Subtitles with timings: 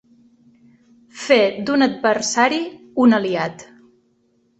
[1.25, 2.57] Fer d'un adversari
[3.05, 3.67] un aliat.